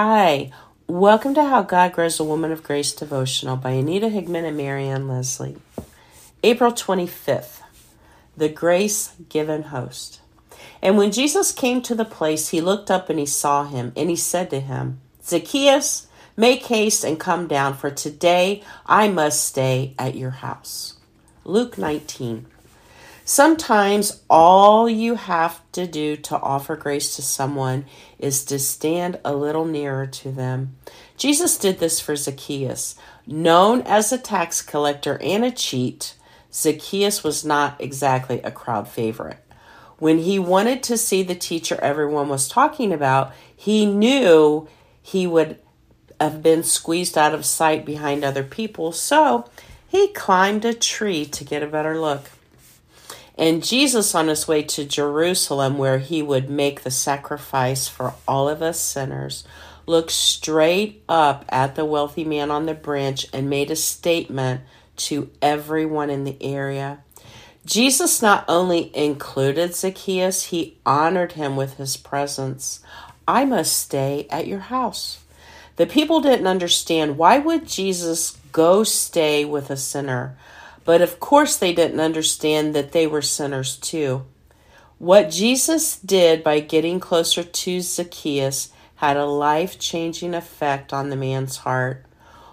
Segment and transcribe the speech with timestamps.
[0.00, 0.52] Hi,
[0.86, 5.08] welcome to How God Grows a Woman of Grace devotional by Anita Higman and Marian
[5.08, 5.56] Leslie.
[6.44, 7.62] April 25th,
[8.36, 10.20] the grace given host.
[10.80, 14.08] And when Jesus came to the place, he looked up and he saw him, and
[14.08, 16.06] he said to him, Zacchaeus,
[16.36, 20.94] make haste and come down, for today I must stay at your house.
[21.44, 22.46] Luke 19.
[23.30, 27.84] Sometimes all you have to do to offer grace to someone
[28.18, 30.76] is to stand a little nearer to them.
[31.18, 32.94] Jesus did this for Zacchaeus.
[33.26, 36.14] Known as a tax collector and a cheat,
[36.54, 39.44] Zacchaeus was not exactly a crowd favorite.
[39.98, 44.68] When he wanted to see the teacher everyone was talking about, he knew
[45.02, 45.58] he would
[46.18, 49.50] have been squeezed out of sight behind other people, so
[49.86, 52.30] he climbed a tree to get a better look.
[53.38, 58.48] And Jesus, on his way to Jerusalem, where he would make the sacrifice for all
[58.48, 59.44] of us sinners,
[59.86, 64.62] looked straight up at the wealthy man on the branch and made a statement
[64.96, 66.98] to everyone in the area.
[67.64, 72.80] Jesus not only included Zacchaeus, he honored him with his presence.
[73.28, 75.18] I must stay at your house.
[75.76, 80.36] The people didn't understand why would Jesus go stay with a sinner?
[80.88, 84.24] But of course, they didn't understand that they were sinners too.
[84.96, 91.14] What Jesus did by getting closer to Zacchaeus had a life changing effect on the
[91.14, 92.06] man's heart.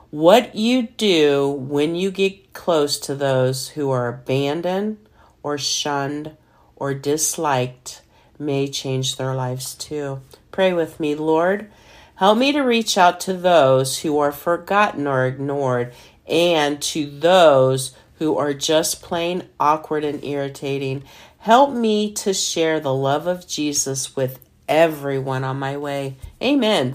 [0.10, 4.98] What you do when you get close to those who are abandoned
[5.42, 6.36] or shunned
[6.76, 8.02] or disliked
[8.38, 10.20] may change their lives too.
[10.52, 11.72] Pray with me, Lord.
[12.16, 15.94] Help me to reach out to those who are forgotten or ignored
[16.28, 21.04] and to those who are just plain awkward and irritating.
[21.40, 26.16] Help me to share the love of Jesus with everyone on my way.
[26.42, 26.94] Amen.